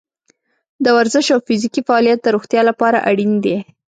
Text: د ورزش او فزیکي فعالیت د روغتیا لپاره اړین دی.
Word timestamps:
د 0.83 0.85
ورزش 0.97 1.25
او 1.35 1.39
فزیکي 1.47 1.81
فعالیت 1.87 2.19
د 2.23 2.27
روغتیا 2.35 2.61
لپاره 2.69 3.03
اړین 3.09 3.33
دی. 3.43 3.57